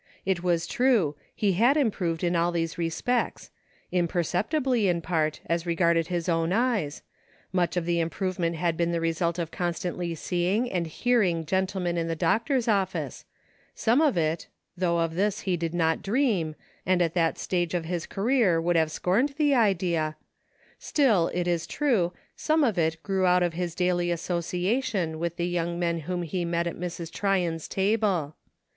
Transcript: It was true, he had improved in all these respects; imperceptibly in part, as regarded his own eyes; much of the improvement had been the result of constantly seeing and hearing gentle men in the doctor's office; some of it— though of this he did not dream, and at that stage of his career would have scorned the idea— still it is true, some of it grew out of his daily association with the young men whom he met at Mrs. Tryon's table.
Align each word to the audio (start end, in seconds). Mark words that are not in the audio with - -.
It 0.25 0.41
was 0.41 0.65
true, 0.65 1.15
he 1.35 1.51
had 1.53 1.77
improved 1.77 2.23
in 2.23 2.35
all 2.35 2.51
these 2.51 2.75
respects; 2.75 3.51
imperceptibly 3.91 4.87
in 4.87 4.99
part, 4.99 5.41
as 5.45 5.67
regarded 5.67 6.07
his 6.07 6.27
own 6.27 6.51
eyes; 6.51 7.03
much 7.53 7.77
of 7.77 7.85
the 7.85 7.99
improvement 7.99 8.55
had 8.55 8.75
been 8.75 8.91
the 8.93 8.99
result 8.99 9.37
of 9.37 9.51
constantly 9.51 10.15
seeing 10.15 10.71
and 10.71 10.87
hearing 10.87 11.45
gentle 11.45 11.81
men 11.81 11.97
in 11.99 12.07
the 12.07 12.15
doctor's 12.15 12.67
office; 12.67 13.25
some 13.75 14.01
of 14.01 14.17
it— 14.17 14.47
though 14.75 14.97
of 14.97 15.13
this 15.13 15.41
he 15.41 15.55
did 15.55 15.75
not 15.75 16.01
dream, 16.01 16.55
and 16.83 16.99
at 16.99 17.13
that 17.13 17.37
stage 17.37 17.75
of 17.75 17.85
his 17.85 18.07
career 18.07 18.59
would 18.59 18.75
have 18.75 18.89
scorned 18.89 19.35
the 19.37 19.53
idea— 19.53 20.15
still 20.79 21.27
it 21.31 21.47
is 21.47 21.67
true, 21.67 22.11
some 22.35 22.63
of 22.63 22.75
it 22.79 22.97
grew 23.03 23.27
out 23.27 23.43
of 23.43 23.53
his 23.53 23.75
daily 23.75 24.09
association 24.09 25.19
with 25.19 25.35
the 25.35 25.47
young 25.47 25.77
men 25.77 25.99
whom 25.99 26.23
he 26.23 26.43
met 26.43 26.65
at 26.65 26.75
Mrs. 26.75 27.11
Tryon's 27.11 27.67
table. 27.67 28.35